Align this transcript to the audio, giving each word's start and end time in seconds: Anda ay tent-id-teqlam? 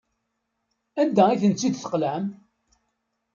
Anda 1.01 1.23
ay 1.29 1.39
tent-id-teqlam? 1.41 2.25